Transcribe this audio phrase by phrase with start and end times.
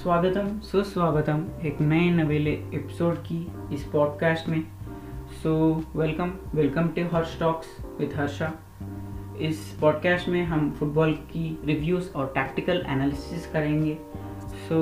[0.00, 3.40] स्वागतम, सुस्वागतम एक नए नवेले एपिसोड की
[3.72, 4.62] इस पॉडकास्ट में।
[5.42, 5.52] So
[5.96, 8.52] welcome welcome to Harsh talks with Harsha
[9.40, 13.96] इस पॉडकास्ट में हम फुटबॉल की रिव्यूज़ और टैक्टिकल एनालिसिस करेंगे।
[14.68, 14.78] So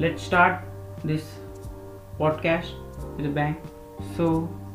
[0.00, 1.22] let start this
[2.18, 3.62] podcast with bang
[4.16, 4.28] so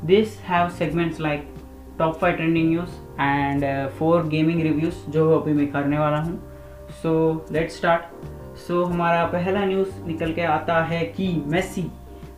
[0.06, 1.54] this have segments like
[2.00, 6.40] top five trending news and four gaming reviews जो अभी मैं करने वाला हूँ।
[7.04, 8.26] So let start
[8.58, 11.86] so so, हमारा पहला न्यूज़ निकल के आता है कि Messi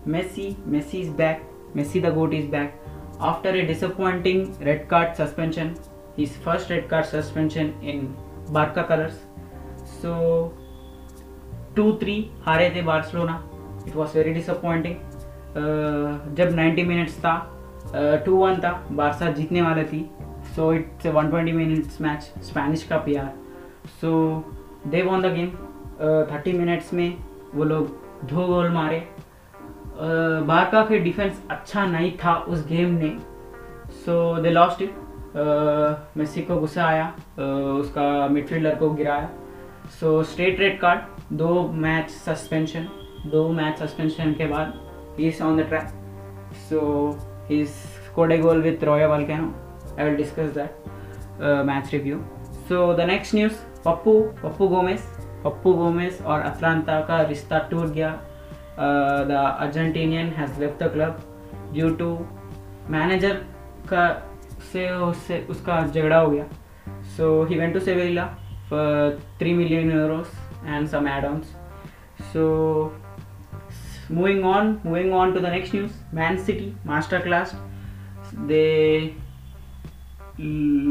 [0.08, 1.42] Messi Messi is back
[1.76, 2.80] Messi the GOAT is back
[3.22, 5.76] after a disappointing red card suspension
[6.18, 8.08] his first red card suspension in
[8.52, 9.22] Barca colours
[10.02, 10.16] so
[11.76, 13.44] two three हारे थे Barcelona
[13.88, 14.96] it was very disappointing
[16.36, 17.36] जब 90 minutes था
[18.26, 20.10] two uh, one था Barca जीतने वाले थी.
[20.56, 23.32] So it's one twenty minutes match Spanish का P R
[24.02, 24.12] so
[24.88, 25.52] they won the game
[26.02, 27.18] thirty minutes में
[27.56, 27.88] वो लोग
[28.30, 29.00] दो गोल मारे।
[30.48, 33.18] बारका के डिफेंस अच्छा नहीं था उस गेम ने।
[34.06, 34.96] So they lost it
[36.18, 39.30] Messi को गुस्सा आया। uh, उसका मिडफील्डर को गिराया।
[40.00, 42.88] सो स्ट्रेट रेड कार्ड दो मैच सस्पेंशन
[43.32, 44.74] दो मैच सस्पेंशन के बाद
[45.20, 45.88] he is on the track
[46.70, 46.80] so
[47.50, 50.72] he scored a goal with Rayo Vallecano I will discuss that
[51.68, 52.20] match review
[52.70, 53.54] so the next news
[53.86, 58.12] Papu Papu Gomez Papu Gomez और Atalanta का रिश्ता टूट गया।
[58.80, 61.22] The Argentinian has left the club
[61.74, 62.10] due to
[62.90, 63.34] manager
[63.90, 64.08] का
[64.72, 66.46] से उससे उसका झगड़ा हो गया।
[67.18, 68.26] So he went to Sevilla
[68.70, 70.32] for three million euros
[70.66, 71.56] and some addons
[72.34, 72.44] so
[74.12, 77.54] moving on moving on to the next news Man City master class
[78.36, 78.66] they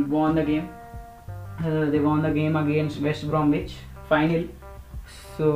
[0.08, 0.62] won the game
[1.90, 3.72] they won the game against West Bromwich
[4.10, 4.44] final
[5.36, 5.48] so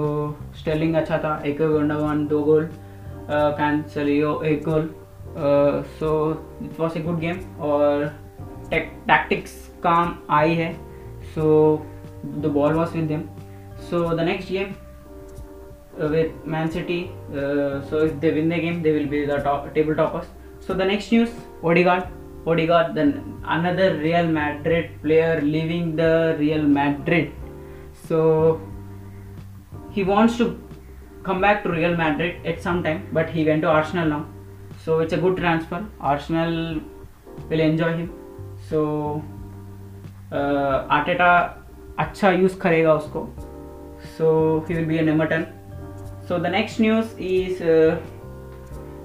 [0.58, 2.68] Sterling अच्छा था, एक one दो goal
[3.30, 4.88] Cancelo एक goal
[5.98, 6.10] so
[6.62, 8.04] it was a good game और
[8.72, 10.72] tactics काम आई है.
[11.34, 11.44] So
[12.26, 13.22] the ball was with them
[13.90, 14.74] so the next game
[16.10, 17.04] with Man City
[17.90, 19.42] so if they win the game they will be the
[19.96, 20.26] toppers
[20.66, 21.30] so the next news
[21.66, 23.12] Odegaard Odegaard the
[23.56, 27.30] another Real Madrid player living the Real Madrid
[28.11, 28.61] So
[29.91, 30.59] he wants to
[31.23, 34.25] come back to Real Madrid at some time, but he went to Arsenal now.
[34.83, 35.85] So it's a good transfer.
[35.99, 36.81] Arsenal
[37.49, 38.13] will enjoy him.
[38.69, 39.23] So
[40.31, 41.63] uh, Arteta
[41.99, 43.27] अच्छा use करेगा उसको
[44.17, 45.47] so he will be an Emerton.
[46.27, 47.99] So the next news is uh,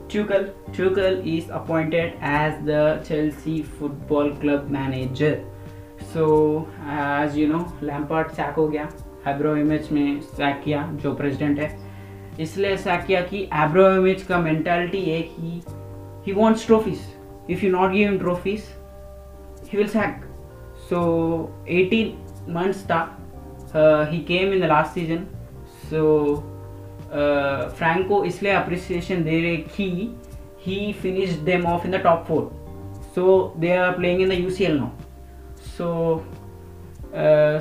[0.08, 0.52] Tuchel.
[0.72, 5.44] Tuchel is appointed as the Chelsea Football Club manager.
[6.13, 6.25] So
[6.89, 8.87] as you know Lampard sack हो गया।
[9.27, 11.69] एब्रो image में sac किया, जो president है।
[12.39, 15.61] इसलिए sac किया कि एब्रो image का मेंटालिटी एक कि
[16.25, 16.99] he wants trophies
[17.49, 18.63] if you not give trophies
[19.71, 20.21] he will sack
[20.89, 20.99] so
[21.69, 22.99] 18 months था
[24.11, 25.25] he came in the last season
[25.89, 26.35] so
[27.77, 30.15] Franco इसलिए अप्रिसिएशन दे रहे कि
[30.61, 32.49] he finish them off in the top four
[33.15, 35.06] so they are playing in the U C L now
[35.67, 35.89] so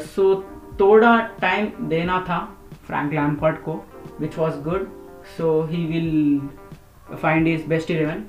[0.06, 0.34] so
[0.80, 2.38] थोड़ा time देना था
[2.86, 3.82] Frank Lampard को
[4.20, 4.88] which was good
[5.36, 8.24] so he will find his best eleven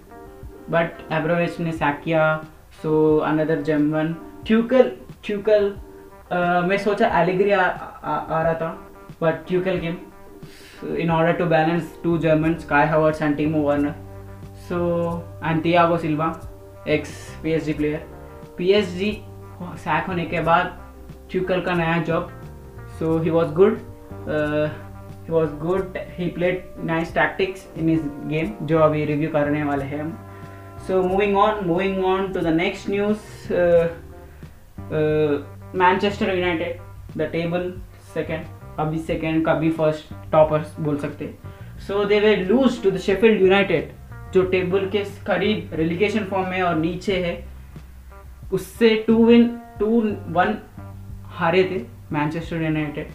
[0.69, 2.23] but Abramovich ने sack किया
[2.81, 2.95] so
[3.25, 4.15] another जेमन
[4.45, 4.91] ट्यूकल
[5.25, 5.73] ट्यूकल
[6.69, 8.69] मैं सोचा allegory आ, आ, आ रहा था
[9.21, 9.95] but Tuchel game
[10.97, 13.95] in order to balance two German Havertz and Timo Werner
[14.69, 14.79] so
[15.43, 16.27] and Thiago Silva
[16.87, 17.11] ex
[17.43, 18.05] P H G player
[18.57, 19.11] P H G
[19.61, 20.77] sack होने के बाद
[21.31, 22.29] ट्यूकल का नया job
[22.99, 23.77] so he was good
[24.29, 29.85] he was good he played nice tactics in his game जो अभी review करने वाले
[29.85, 30.11] हैं हम.
[30.87, 33.53] So moving on moving on to the next news
[35.77, 37.73] Manchester United the table
[38.13, 38.45] second
[38.79, 41.33] कभी second कभी first toppers बोल सकते
[41.87, 43.91] so they way lose to the Sheffield United
[44.33, 47.35] जो टेबल के करीब रेलिगेशन फॉर्म में और नीचे है.
[48.53, 49.47] उससे टू विन
[49.79, 50.01] टू
[50.37, 50.57] वन
[51.37, 53.11] हारे थे मैनचेस्टर यूनाइटेड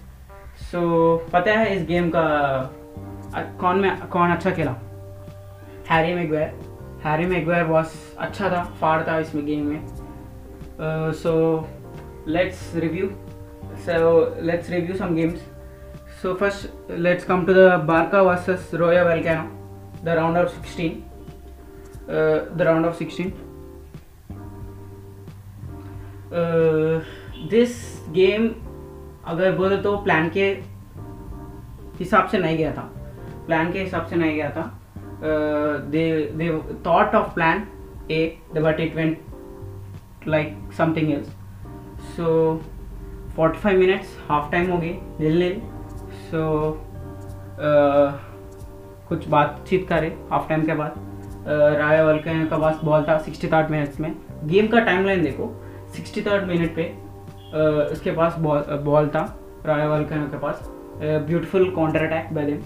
[0.71, 0.81] सो
[1.33, 2.25] पता है इस गेम का
[3.61, 4.75] कौन में कौन अच्छा खेला?
[5.91, 6.55] Harry Maguire
[7.05, 9.87] Harry Maguire boss अच्छा था फाड़ था इसमें गेम में।
[11.23, 11.33] So
[12.29, 13.11] let's review
[13.87, 15.49] so let's review some games
[16.41, 16.67] first
[17.05, 19.47] let's come to the barca versus royal volcano
[20.05, 20.93] the round of 16
[22.09, 23.33] uh, the round of 16
[27.51, 27.73] this
[28.11, 28.49] game
[29.25, 30.47] अगर बोले तो plan के
[31.99, 32.89] हिसाब से नहीं गया था।
[33.47, 34.63] प्लान के हिसाब से नहीं गया था।
[35.91, 36.05] They
[36.37, 36.49] they
[36.87, 37.67] thought of plan
[38.11, 38.25] A
[38.57, 39.19] but it went
[40.29, 41.29] like something else
[42.17, 42.27] so
[43.39, 45.61] 45 minutes half time हो गए नील
[46.31, 46.43] सो
[49.09, 50.95] कुछ बातचीत करे हाफ़ टाइम के बाद।
[51.79, 54.15] राय वल्कन का पास बॉल था सिक्सटी थर्ड मिनट्स में।
[54.45, 55.47] गेम का टाइमलाइन देखो।
[55.97, 56.85] सिक्सटी थर्ड मिनट पे
[57.93, 59.25] उसके पास बॉल बॉल था
[59.67, 60.69] राय वल्कन के पास।
[61.01, 62.61] Beautiful counter attack by them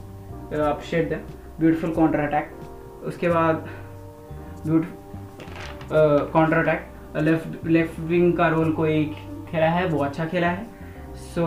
[0.61, 1.19] appreciate them
[1.59, 3.69] beautiful counter attack उसके बाद
[4.67, 4.87] beaut
[5.93, 6.89] counter attack
[7.19, 9.05] left left wing का रोल कोई
[9.51, 10.67] खेला है, वो अच्छा खेला है।
[11.35, 11.45] So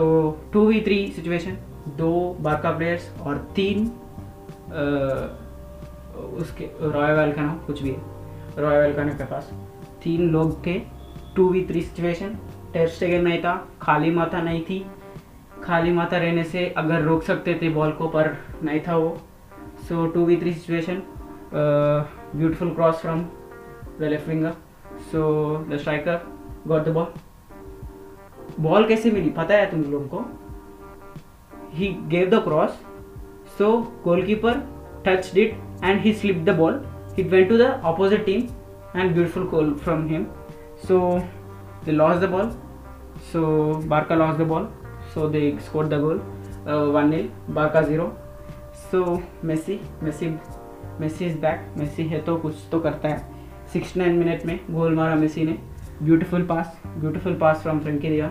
[0.52, 1.56] two v three situation
[1.96, 3.86] दो बारका प्लेयर्स और तीन
[6.38, 8.00] उसके रॉयल वेल का नाम कुछ भी है।
[8.58, 9.50] रॉय वेल के पास
[10.02, 10.78] तीन लोग थे
[11.36, 12.36] two v three situation
[12.72, 14.84] test again नहीं था, खाली माथा नहीं थी।
[15.64, 19.16] खाली माथा रहने से अगर रोक सकते थे बॉल को, पर नहीं था वो।
[19.88, 21.02] So two v three situation
[21.54, 23.20] beautiful cross from
[24.00, 24.52] the left winger
[25.12, 25.22] so
[25.70, 26.20] the striker
[26.68, 27.06] got the ball
[28.60, 29.30] ball कैसे मिली?
[29.30, 30.24] पता है तुम लोगों को?
[31.74, 32.70] He gave the cross
[33.58, 34.68] so goalkeeper
[35.04, 35.52] touched it
[35.88, 36.74] and he slipped the ball.
[37.16, 38.42] It went to the opposite team
[38.94, 40.26] and beautiful goal from him.
[40.86, 41.26] So
[41.84, 42.50] they lost the ball.
[43.32, 44.68] So Barca lost the ball.
[45.14, 46.20] So they scored the goal.
[46.66, 47.30] Uh, 1-0.
[47.48, 48.16] Barca 0.
[48.90, 50.38] So Messi, Messi,
[50.98, 51.60] Messi is back.
[51.76, 53.38] Messi है तो कुछ तो करता है
[53.74, 55.58] 69 minute में goal मारा Messi ने
[56.02, 58.28] beautiful pass beautiful pass from Frenkie दिया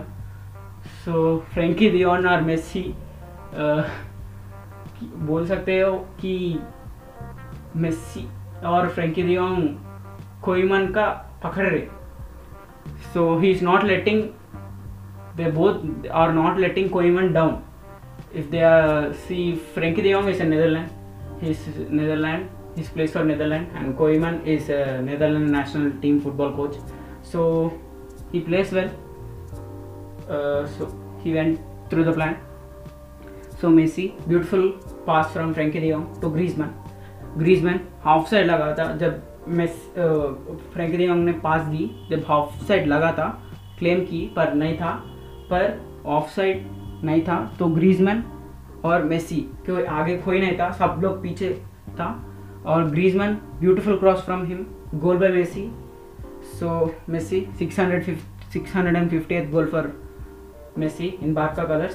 [1.04, 2.82] सो फ्रेंकी दियोन और मेसी
[5.28, 6.34] बोल सकते हो कि
[7.76, 8.26] मेसी
[8.66, 9.68] और फ्रेंकी दियोंग
[10.42, 11.06] कोईमन का
[11.44, 11.86] पकड़ रहे
[13.13, 14.23] So he is not letting
[15.37, 17.57] they both are not letting Koeman down
[18.35, 20.91] if they are see Frankie de Jong is a Netherlands,
[21.41, 21.59] he's
[21.89, 26.75] Netherlands, he's plays for Netherlands, and Koeman is a Netherlands national team football coach.
[27.23, 27.73] So
[28.31, 28.89] he plays well.
[30.29, 30.93] Uh, so
[31.23, 32.37] he went through the plan.
[33.59, 34.73] So Messi, beautiful
[35.07, 36.69] pass from Frenkie de Jong to Griezmann
[37.37, 39.92] Griezmann half side लगा था जब mess
[40.72, 43.28] Frank de Jong ने पास दी, जब of side लगा था
[43.78, 44.90] claim की, पर नहीं था,
[45.50, 46.66] पर ऑफ़ साइड
[47.04, 48.22] नहीं था तो ग्रीजमैन
[48.84, 51.52] और मेसी क्यों आगे कोई नहीं था, सब लोग पीछे
[51.90, 52.08] था,
[52.66, 55.70] और Griezmann beautiful cross from him goal by Messi
[56.58, 58.14] so Messi 600
[58.54, 59.92] 650th goal for
[60.78, 61.94] Messi in Barca colours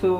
[0.00, 0.14] so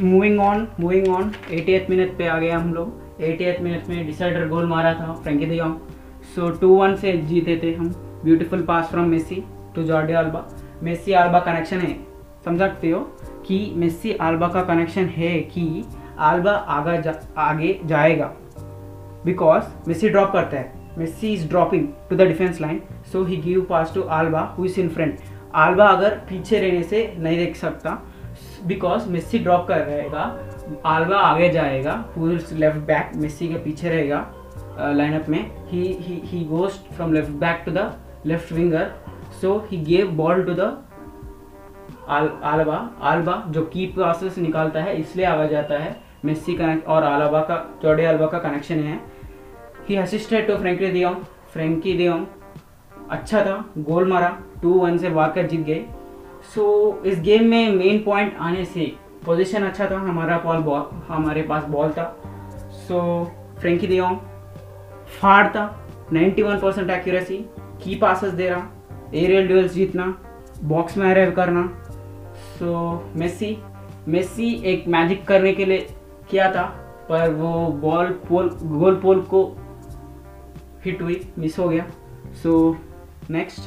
[0.00, 4.48] moving on moving on eighty minute पे आ गए हम लोग एटी मिनट में डिसाइडर
[4.48, 5.74] गोल मारा था Frenkie de Jong
[6.34, 7.88] so two one से जीते थे हम।
[8.24, 9.42] Beautiful pass from Messi
[9.74, 10.46] to Jordi Alba
[10.82, 11.94] Messi Alba connection है।
[12.44, 13.00] समझ सकते हो
[13.46, 15.84] कि मेसी आल्बा का कनेक्शन है कि
[16.18, 18.32] आल्बा आगे जा, आगे जाएगा।
[19.24, 22.80] बिकॉज़ मेसी ड्रॉप करता है। Messi is dropping to the defence line
[23.12, 25.18] so he give pass to Alba who is in front
[25.54, 27.90] Alba अगर पीछे रहने से नहीं देख सकता।
[28.66, 30.24] बिकॉज़ मेस्सी ड्रॉप कर रहेगा।
[30.86, 34.26] आल्वा आगे जाएगा लेफ़्ट बैक मेस्सी के पीछे रहेगा
[34.96, 35.82] लाइनअप में। He
[36.24, 37.92] he goes from left back to the
[38.26, 38.92] left winger
[39.40, 40.76] so he gave ball to the
[42.08, 47.40] Alba Alba जो की प्रोसेस निकालता है इसलिए आगे जाता है। मेस्सी कनेक्ट और आलबा
[47.40, 49.00] का चौड़े आलबा का कनेक्शन है।
[49.88, 51.16] He assisted to Frenkie de Jong
[51.52, 52.26] Frenkie de Jong
[53.10, 54.28] अच्छा था गोल मारा
[54.62, 55.84] टू वन से वाकर जीत गए।
[56.54, 58.92] सो so, इस गेम में मेन पॉइंट आने से
[59.26, 62.04] पोजीशन अच्छा था हमारा बॉल बॉल हमारे पास बॉल था।
[62.70, 63.24] सो
[63.60, 64.16] फ्रेंकी दियोंग
[65.20, 65.64] फाड़ था
[66.12, 67.36] 91 परसेंट एक्यूरेसी
[67.84, 68.68] की पासेस दे रहा
[69.14, 70.06] एरियल ड्यूल्स जीतना
[70.62, 71.68] बॉक्स में अरेव करना।
[72.58, 73.56] सो मेसी
[74.08, 75.86] मेसी एक मैजिक करने के लिए
[76.30, 76.62] किया था
[77.08, 79.44] पर वो बॉल पोल गोल पोल को
[80.84, 81.86] हिट हुई मिस हो गया।
[82.42, 83.60] सो so, नेक्स्ट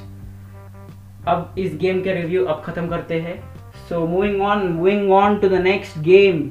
[1.27, 3.52] अब इस गेम के रिव्यू अब खत्म करते हैं।
[3.89, 6.49] So moving on moving on to the next game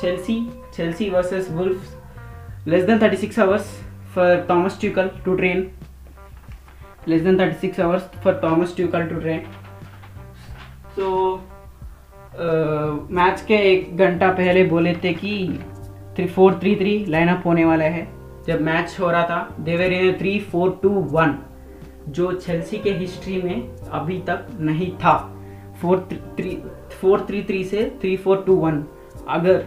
[0.00, 0.38] Chelsea
[0.74, 3.70] Chelsea versus Wolf less than 36 hours
[4.14, 5.70] for Thomas Tuchel to train
[7.08, 9.42] less than 36 hours for Thomas Tuchel to train
[10.96, 11.36] so
[13.10, 15.58] match के एक घंटा पहले बोले थे कि
[16.16, 18.06] three four three three lineup होने वाला है।
[18.46, 21.38] जब मैच हो रहा था they were in three four two one
[22.08, 25.35] जो चेल्सी के हिस्ट्री में अभी तक नहीं था।
[25.80, 26.56] Four three
[27.00, 28.84] four three three से थ्री फोर टू वन।
[29.28, 29.64] अगर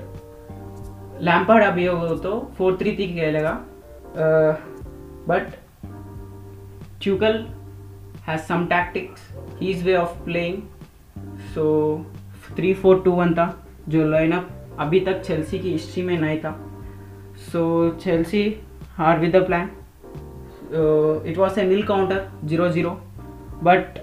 [1.21, 3.51] लैम्पर्ड अभी हो तो फोर थ्री थ्री खेलेगा
[5.29, 5.55] but
[7.01, 7.45] Tuchel
[8.27, 9.29] has some tactics
[9.61, 10.61] his way of playing
[11.53, 11.65] so
[12.57, 13.47] three four two one था,
[13.89, 14.49] जो लाइनअप
[14.79, 16.51] अभी तक चेल्सी की हिस्ट्री में नहीं था।
[17.51, 18.43] सो चेल्सी
[18.97, 19.69] हार with the plan
[21.27, 22.89] it was a nil counter zero zero
[23.63, 23.99] but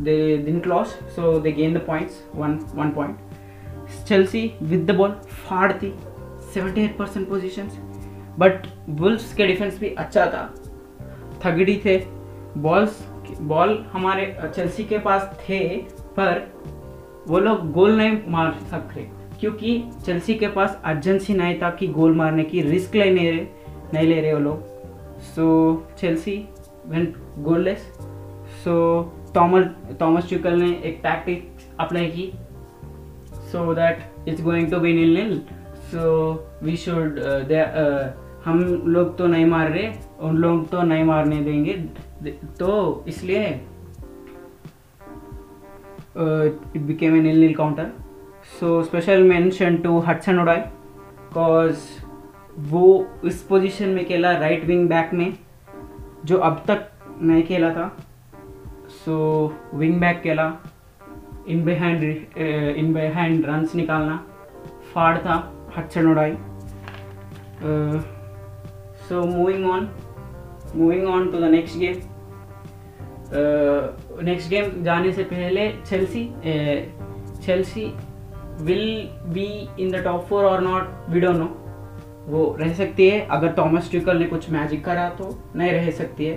[0.00, 3.14] they didn't lose, so they gained the points, one one point.
[4.08, 5.94] Chelsea with the ball फाड़ थी
[6.54, 7.78] 78% positions
[8.38, 10.54] but Wolves के defence भी अच्छा था।
[11.44, 12.04] थगड़ी थे।
[12.56, 13.08] Balls
[13.40, 15.68] ball हमारे Chelsea के पास थे,
[16.00, 16.52] पर
[17.28, 19.10] वो लोग गोल नहीं मार सकते।
[19.40, 23.46] क्योंकि चेल्सी के पास अर्जेंसी नहीं था कि गोल मारने की रिस्क ले नहीं रहे,
[23.94, 24.62] नहीं ले रहे वो लोग।
[25.20, 26.48] So Chelsea
[26.86, 27.78] went goalless
[28.64, 29.66] so Thomas
[30.00, 32.32] Thomas चुकल ने एक टैक्टिक अप्लाई की
[33.52, 35.38] so that it's going to be nil nil
[35.90, 36.04] so
[36.62, 37.20] we should
[38.44, 41.72] हम लोग तो नहीं मार रहे, उन लोग तो नहीं मारने देंगे
[42.58, 43.46] तो इसलिए
[46.16, 47.90] it became a nil nil counter
[48.60, 50.60] so special mention to Hudson Odoi
[51.34, 51.76] cause
[52.70, 52.84] वो
[53.24, 55.32] इस पोजीशन में खेला राइट विंग बैक में,
[56.24, 56.86] जो अब तक
[57.22, 57.96] नहीं खेला था।
[59.06, 59.16] सो
[59.74, 60.44] विंग बैक खेला
[61.48, 64.16] in behind in behind runs निकालना,
[64.94, 65.34] फाड़ था
[65.76, 66.32] Hudson Odoi.
[69.08, 69.88] So moving on
[70.76, 72.00] moving on to the next game
[74.24, 76.24] next game जाने से पहले Chelsea
[77.44, 77.84] Chelsea
[78.60, 79.46] will be
[79.78, 81.46] in the top four और नॉट वी डोंट नो
[82.28, 86.24] वो रह सकती है, अगर थॉमस ट्रिकल ने कुछ मैजिक करा तो नहीं रह सकती
[86.24, 86.36] है।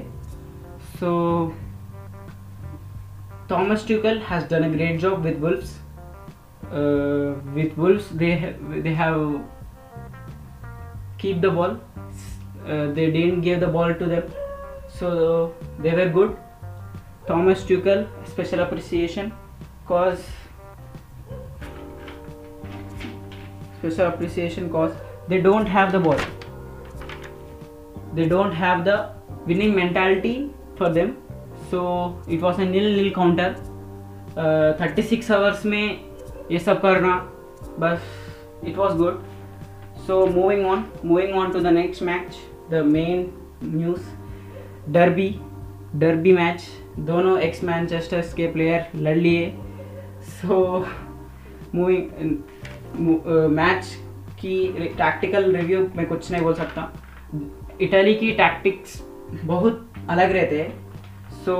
[0.99, 1.09] So
[3.49, 5.79] Thomas Tuchel has done a great job with Wolves.
[6.71, 9.21] Uh, with Wolves, they ha- they have
[11.17, 11.79] keep the ball.
[12.63, 14.27] Uh, they didn't give the ball to them,
[14.87, 16.37] so they were good.
[17.25, 18.03] Thomas Tuchel,
[18.33, 19.31] special appreciation,
[19.87, 20.27] cause
[23.79, 24.93] special appreciation cause
[25.27, 26.21] they don't have the ball.
[28.13, 28.99] They don't have the
[29.47, 31.17] winning mentality for them
[31.71, 31.81] so
[32.29, 33.55] it was a nil nil counter
[34.81, 35.99] thirty six hours में
[36.51, 37.15] ये सब करना,
[37.79, 38.01] बस
[38.67, 39.21] it was good
[40.07, 42.37] so moving on moving on to the next match
[42.71, 43.29] the main
[43.63, 45.29] news derby
[45.95, 46.67] derby match
[46.99, 49.53] दोनों ex Manchesters के player लड़ लिए.
[50.21, 50.85] So
[51.75, 52.05] moving
[53.51, 53.85] match
[54.41, 56.91] की टैक्टिकल रिव्यू में कुछ नहीं बोल सकता.
[57.81, 59.01] इटली की टैक्टिक्स
[59.45, 60.88] बहुत अलग रहते हैं.
[61.49, 61.57] So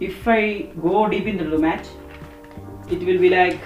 [0.00, 0.40] if I
[0.86, 1.86] go deep into the match
[2.90, 3.60] it will be like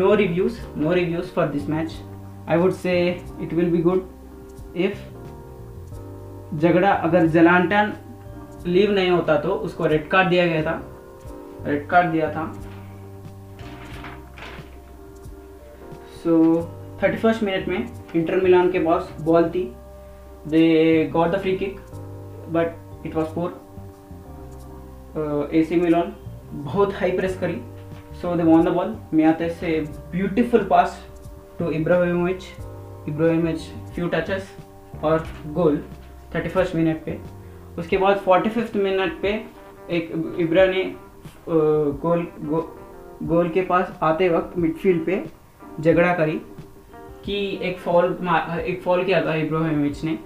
[0.00, 1.96] no reviews no reviews for this match
[2.46, 2.96] I would say
[3.46, 4.06] it will be good
[4.88, 5.04] if
[6.56, 7.92] झगड़ा अगर जलांटन
[8.66, 10.74] लीव नहीं होता तो उसको रेड कार्ड दिया गया था
[11.66, 12.44] रेड कार्ड दिया था
[16.22, 16.36] सो
[17.02, 17.78] थर्टी फ़र्स्ट मिनट में
[18.16, 19.64] इंटर मिलान के पास बॉल थी
[20.48, 20.64] they
[21.12, 21.80] got the free kick
[22.52, 23.50] but it was poor
[25.52, 26.12] A C Milan
[26.52, 27.60] बहुत हाई प्रेस करी.
[28.20, 29.80] So they won the ball मियाते से
[30.12, 31.00] beautiful pass
[31.58, 32.44] to Ibrahimovic
[33.08, 33.60] Ibrahimovic
[33.94, 34.56] few touches
[35.04, 35.24] और
[35.54, 35.82] goal
[36.34, 37.18] thirty first minute पे.
[37.78, 39.28] उसके बाद forty fifth minute पे
[39.96, 40.84] एक इब्रा ने
[41.48, 42.60] गोल गो,
[43.22, 45.24] गोल के पास आते वक्त मिडफील्ड पे
[45.80, 46.40] झगड़ा करी
[47.24, 48.04] कि एक फॉल
[48.60, 50.18] एक फॉल किया था इब्राहिमोविच ने.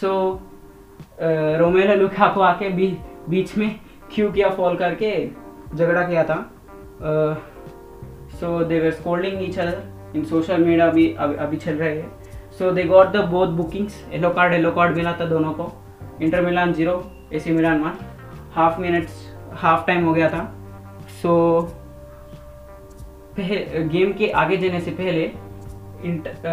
[0.00, 0.10] सो
[1.18, 2.86] रोमेलो लुकाकू आके बी,
[3.28, 3.74] बीच में
[4.14, 5.10] क्यों किया फॉल करके
[5.74, 6.36] झगड़ा किया था।
[8.40, 12.50] So they were scolding each other in social media भी अभी अभी चल रहे हैं।
[12.58, 15.72] So they got the both bookings yellow card yellow card मिला था दोनों को।
[16.22, 17.02] Inter Milan zero
[17.32, 17.92] A C Milan one
[18.54, 19.22] half minutes
[19.62, 20.44] half time हो गया था।
[21.22, 21.68] सो so,
[23.38, 25.26] गेम के आगे जाने से पहले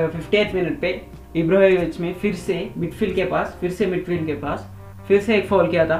[0.08, 0.92] फिफ्टी मिनट पे
[1.36, 4.70] इब्रोविच में फिर से मिडफील्ड के पास, फिर से मिडफील्ड के पास,
[5.08, 6.00] फिर से एक फॉल किया था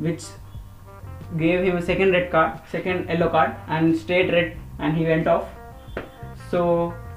[0.00, 0.22] which
[1.36, 5.98] gave him second red card second yellow card and straight red and he went off
[6.50, 6.62] so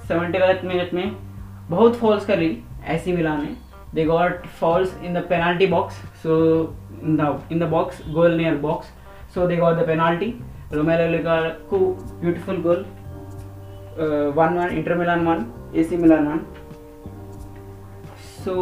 [0.07, 1.11] seventy fourth minute में
[1.69, 3.55] बहुत फॉल्स कर रही ऐसी मिला ने
[3.93, 6.37] they got fouls in the penalty box so
[7.03, 8.87] in the in the box goal near box
[9.35, 10.33] so they got the penalty
[10.73, 12.85] Romelu Lukaku खूब beautiful goal
[14.37, 15.45] one one Inter Milan one
[15.75, 16.39] A C Milan one
[18.45, 18.53] so,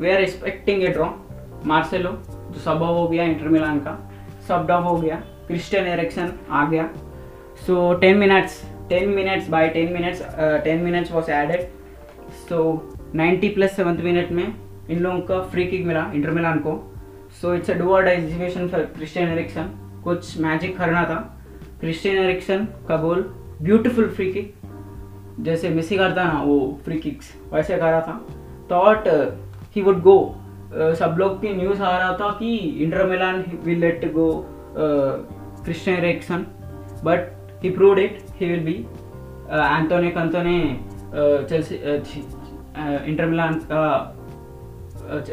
[0.00, 1.08] we are expecting a draw
[1.66, 2.10] Marcelo
[2.52, 3.98] जो सब हो गया inter Milan का.
[4.48, 5.16] सब dub हो गया.
[5.46, 6.88] Christian Eriksen आ गया.
[7.66, 10.22] So ten minutes ten minutes by ten minutes
[10.64, 11.62] ten minutes was added
[12.48, 12.58] so
[13.16, 14.54] 90 plus seventh minute में
[14.90, 16.78] इन लोगों का फ्री किक मिला इंटर मिलान को.
[17.40, 19.70] So it's a do or die for Christian Eriksen
[20.04, 21.18] कुछ magic करना था.
[21.80, 23.22] क्रिस्टियन एरिक्सन का गोल
[23.62, 24.54] ब्यूटीफुल फ्री किक
[25.40, 28.00] जैसे मेसी करता ना, वो फ्री किक्स वैसे कर रहा
[28.70, 29.08] था थॉट
[29.76, 30.18] ही वुड गो
[30.72, 34.28] सब लोग की न्यूज़ आ रहा था कि Inter Milan will let go
[34.76, 36.46] Christian Eriksen
[37.04, 37.30] but
[37.62, 38.74] he proved it he will be
[39.50, 40.58] Antonio Conte
[41.48, 41.74] Chelsea
[43.10, 43.82] Inter Milan का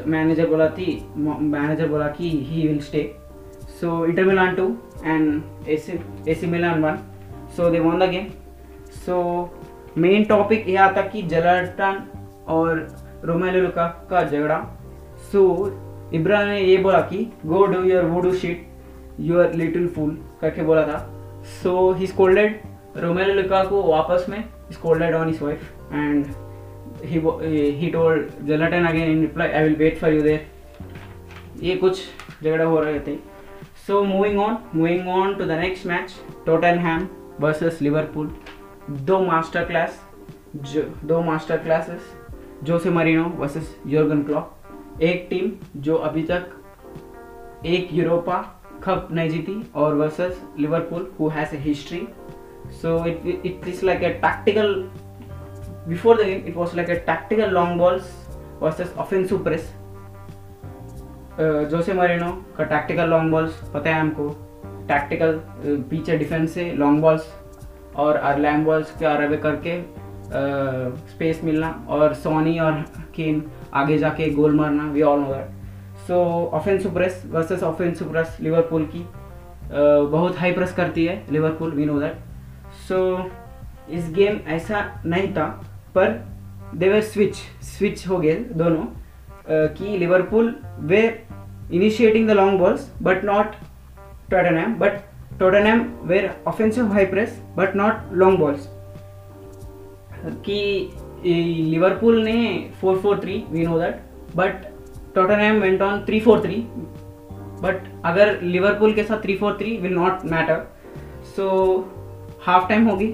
[0.08, 3.04] मैनेजर बोला थी मैनेजर बोला कि he will stay
[3.80, 4.68] so Inter Milan two
[5.06, 6.00] and AC
[6.32, 6.98] AC Milan one
[7.58, 8.28] so they won the game
[9.06, 9.22] so
[9.98, 12.04] main topic यह आता कि जलाटन
[12.48, 12.88] और
[13.25, 14.60] Romelu लुका का झगड़ा
[15.32, 15.44] सो
[16.13, 18.68] इब्रा ने ये बोला कि go do your voodoo shit
[19.22, 21.00] your little fool करके बोला था
[21.62, 22.62] सो ही स्कोल्डेड
[22.98, 26.25] रोमेलो लुका को वापस में scolded on his wife and
[27.01, 27.20] he
[27.74, 30.42] he told again in reply, I will wait for you there.
[31.62, 32.00] ये कुछ
[32.44, 33.15] झगड़ा हो रहे थे
[33.88, 36.13] so moving on moving on to the next match
[36.46, 37.08] Tottenham
[37.42, 38.32] versus Liverpool
[39.01, 40.00] दो मास्टर क्लास
[40.56, 42.12] जो दो master classes
[42.63, 45.51] Jose Mourinho versus Jurgen Klopp एक टीम
[45.82, 48.41] जो अभी तक एक यूरोपा
[48.84, 52.08] कप नहीं जीती और versus Liverpool who has a history
[52.82, 54.75] so it it is like a tactical
[55.88, 58.12] before the game, it was like a tactical long balls
[58.60, 59.72] versus offensive press.
[61.70, 64.27] Jose Mourinho का tactical long balls पता है हमको?
[64.88, 65.39] Tactical
[65.89, 67.27] पीछे defence से long balls
[68.00, 69.77] और लैम balls के अरबे करके
[70.36, 72.72] स्पेस मिलना और सोनी और
[73.16, 76.16] केन आगे जाके गोल मारना we all know that so
[76.54, 79.06] offensive press versus offensive press Liverpool की
[80.12, 82.18] बहुत हाई प्रेस करती है Liverpool we know that
[82.88, 83.00] so
[83.90, 85.46] इस गेम ऐसा नहीं था,
[85.96, 86.10] पर
[86.75, 88.86] देवर स्विच स्विच हो गए दोनों
[89.50, 91.02] कि Liverpool were
[91.74, 93.56] initiating the long balls but not
[94.32, 95.00] Tottenham but
[95.40, 98.67] Tottenham were offensive high press but not long balls
[100.25, 100.59] कि
[101.25, 104.01] लिवरपूल ने four four three we know that
[104.36, 104.65] but
[105.15, 106.55] Tottenham went on three four three
[107.62, 110.65] but अगर Liverpool के साथ three four three will not matter
[111.36, 111.49] so
[112.45, 113.13] half time होगी.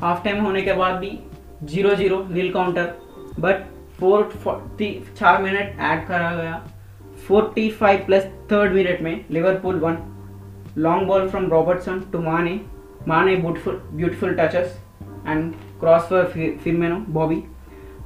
[0.00, 1.18] Half time होने के बाद भी
[1.64, 2.94] zero zero nil counter
[3.40, 3.64] but
[3.98, 6.62] four forty चार minute add करा गया.
[7.28, 9.98] Forty five plus third minute में Liverpool one
[10.78, 12.60] long ball from Robertson to Mane
[13.08, 14.78] Mane beautiful beautiful touches
[15.26, 16.24] and cross पर
[16.62, 17.42] फिर मैं बॉबी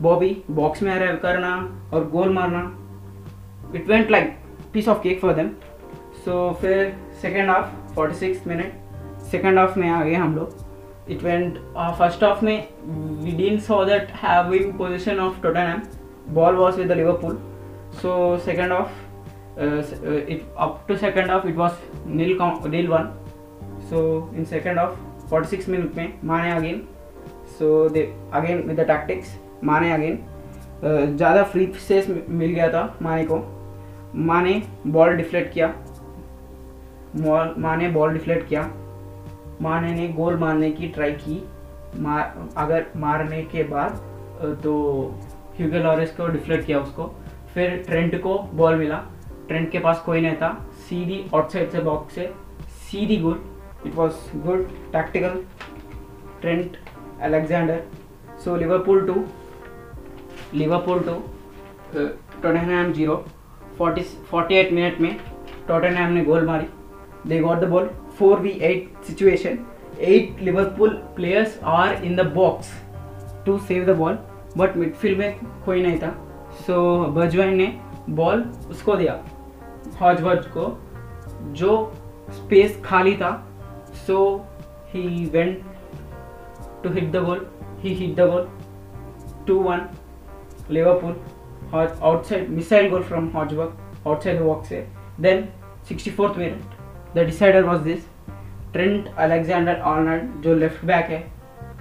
[0.03, 1.55] बॉबी बॉक्स में अरेव करना
[1.95, 2.61] और गोल मारना.
[3.75, 4.37] It went like
[4.73, 5.49] piece of cake for them
[6.25, 10.63] so फिर second half forty six minute second half में आ गए हम लोग.
[11.11, 11.59] इट वेंट
[11.99, 12.69] फ़र्स्ट हाफ़ में
[13.25, 15.41] वी डीन सो दैट है position of
[15.73, 15.83] Tottenham
[16.35, 17.37] ball was with Liverpool
[18.03, 19.03] so second half
[19.59, 22.39] it up to second half it was nil
[22.71, 23.11] nil one
[23.91, 24.01] so
[24.37, 26.83] in second half forty six minute में Mane again
[27.59, 30.19] so, they, again, with the tactics Mane again
[31.17, 33.37] ज़्यादा free सेस मिल गया था माने को।
[34.27, 35.69] माने ball deflect किया।
[37.59, 38.63] माने बॉल डिफ्लेक्ट किया।
[39.63, 41.43] माने ने गोल मारने की ट्राई की।
[41.97, 43.91] मार, अगर मारने के बाद
[44.63, 44.75] तो
[45.59, 47.05] ह्यूगे लॉरेस को डिफ्लेक्ट किया उसको।
[47.55, 49.03] फिर ट्रेंट को बॉल मिला।
[49.49, 50.53] ट्रेंट के पास कोई नहीं था।
[50.89, 52.33] सीधी आउटसाइड से बॉक्स से,
[52.91, 54.15] सीधी good it was
[54.47, 55.43] good tactical
[56.41, 56.77] Trent
[57.23, 57.83] Alexander
[58.45, 59.25] so Liverpool two
[60.55, 61.15] Liverpool two
[61.95, 63.25] Tottenham zero
[63.79, 65.17] forty forty eight minute में
[65.69, 66.67] टोटनहैम ने गोल मारी.
[67.29, 69.57] They got the ball 4v8 situation.
[70.09, 72.71] 8 Liverpool players are in the box
[73.47, 74.19] to save the ball
[74.57, 76.11] but midfield में कोई नहीं था.
[76.67, 77.67] सो so, बजवाइन ने
[78.11, 79.19] ball उसको दिया.
[80.01, 80.67] हॉज बज को
[81.53, 81.73] जो
[82.33, 83.33] स्पेस खाली था.
[84.07, 84.19] So
[84.89, 85.63] he went
[86.87, 87.47] the goal
[87.81, 88.49] he hit the goal
[89.47, 89.87] two one
[90.71, 91.17] Liverpool
[91.75, 94.87] outside missile goal from Hojbjerg outside walk से
[95.21, 95.45] then
[95.89, 98.07] sixty fourth minute the decider was this
[98.73, 101.19] Trent Alexander Arnold जो left back है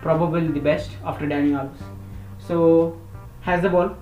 [0.03, 2.57] probable the best after Danny Alves so
[3.45, 3.95] has the ball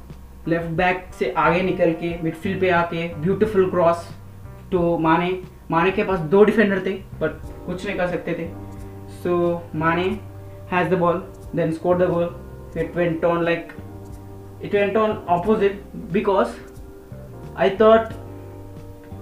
[0.47, 4.09] left back से आगे निकल के midfield पे आके beautiful cross
[4.71, 5.31] two Mane
[5.71, 8.47] माने के पास दो डिफेंडर थे बट कुछ नहीं कर सकते थे.
[9.23, 10.03] सो माने
[10.72, 11.22] has the ball
[11.56, 13.72] then score the goal it went on like
[14.60, 15.80] it went on opposite
[16.12, 16.54] because
[17.56, 18.12] I thought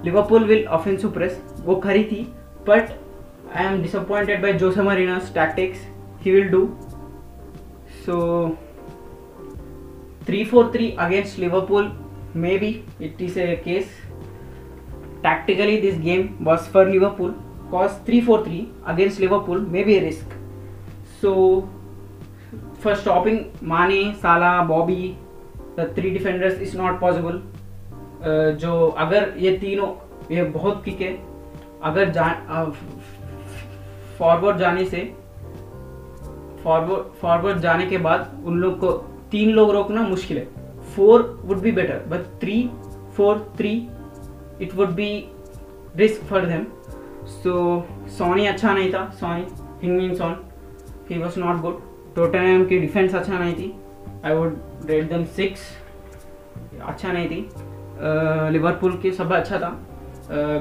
[0.04, 2.22] Liverpool will offensive press वो खरी थी
[2.68, 2.90] but
[3.56, 5.86] I am disappointed by Jose Mourinho's tactics
[6.24, 6.66] he will do
[8.06, 8.16] so
[10.26, 11.90] three four three against Liverpool
[12.58, 12.68] maybe
[13.02, 14.00] it is a case
[15.24, 17.30] tactically this game was for Liverpool
[17.70, 18.56] cause 3-4-3
[18.92, 20.34] against Liverpool may be a risk
[21.21, 21.69] so
[22.83, 25.17] for stopping Mane, Salah, Bobby,
[25.75, 27.41] the three defenders is not possible.
[28.21, 29.89] Uh, जो अगर ये तीनों
[30.35, 31.11] ये बहुत kick है।
[31.83, 32.25] अगर जा
[34.19, 35.03] forward जाने से
[36.63, 38.91] फॉरवर्ड फॉरवर्ड जाने के बाद उन लोग को
[39.31, 40.47] तीन लोग रोकना मुश्किल है।
[40.95, 42.69] Four would be better but three
[43.17, 43.71] four three
[44.61, 45.11] it would be
[45.95, 46.65] risk for them
[47.27, 47.55] so
[48.17, 49.45] Sonny अच्छा नहीं था Sonny
[49.83, 50.37] Heung Son
[51.09, 51.81] he was not good
[52.15, 53.73] Tottenham की डिफेंस अच्छा नहीं थी.
[54.25, 54.57] I would
[54.89, 55.61] rate them six
[56.87, 57.49] अच्छा नहीं थी.
[58.53, 59.69] लिवरपूल की सब अच्छा था.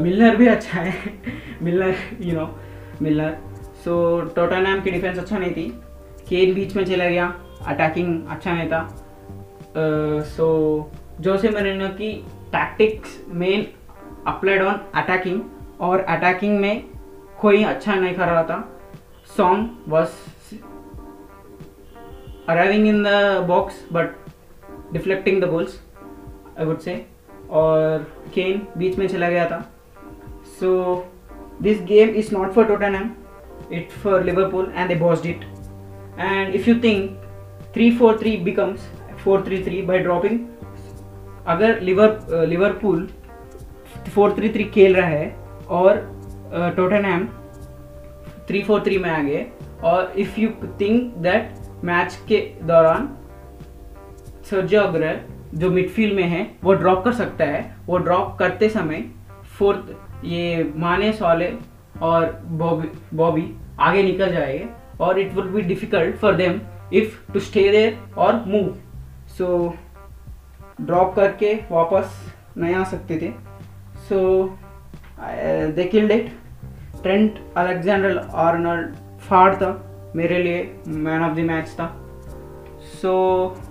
[0.02, 0.94] मिलनर भी अच्छा है.
[1.62, 2.48] Milner you know
[3.02, 3.36] Milner
[3.84, 5.68] so Tottenham की डिफेंस अच्छा नहीं थी.
[6.28, 7.32] केन बीच में चला गया.
[7.66, 8.88] अटैकिंग अच्छा नहीं था.
[10.26, 10.48] सो
[11.20, 12.12] जोसे मरीनो की
[12.52, 13.66] tactics main
[14.26, 15.40] applied on attacking
[15.80, 16.84] और अटैकिंग में
[17.40, 18.58] कोई अच्छा नहीं कर रहा था.
[19.36, 20.08] Son was
[22.48, 24.14] arriving in the box, but
[24.92, 25.78] deflecting the goals
[26.56, 26.98] I would say.
[27.50, 29.60] और केन बीच में चला गया था।
[30.60, 30.70] So
[31.62, 33.14] this game is not for Tottenham
[33.72, 35.44] it for Liverpool and they bossed it
[36.18, 37.10] and if you think
[37.74, 38.88] three four three becomes
[39.24, 40.40] four three three by dropping
[41.54, 43.08] अगर Liver Liverpool
[44.14, 45.34] four three three खेल रहा है
[45.78, 45.96] और
[46.76, 47.26] Tottenham
[48.48, 49.46] three four three में आ गए,
[49.84, 50.48] और if you
[50.80, 53.08] think that match के दौरान
[54.50, 55.20] सर्जियो अग्रर
[55.54, 59.04] जो मिडफील्ड में है, वो ड्रॉप कर सकता है। वो ड्रॉप करते समय
[59.58, 61.52] फोर्थ ये माने, सॉले
[62.02, 64.68] और बॉबी बॉबी आगे निकल जाएँगे
[65.00, 66.60] और it will be difficult for them
[66.92, 68.74] if to stay there और मूव
[69.38, 69.74] सो
[70.80, 73.32] ड्रॉप करके वापस नहीं आ सकते थे।
[74.08, 74.18] So
[75.76, 76.32] they killed it
[77.02, 79.70] Trent Alexander Arnold फाड़ था।
[80.16, 82.06] मेरे लिए मैन ऑफ़ द मैच था।
[82.78, 83.68] सो so,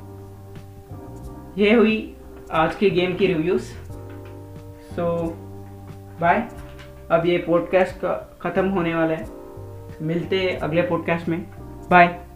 [1.58, 2.16] ये हुई
[2.52, 3.64] आज के गेम की रिव्यूज़
[4.96, 5.34] सो
[6.22, 6.48] बाय
[7.12, 9.28] अब ये पॉडकास्ट का ख़त्म होने वाला है।
[10.02, 11.48] मिलते अगले पॉडकास्ट में।
[11.92, 12.27] बाय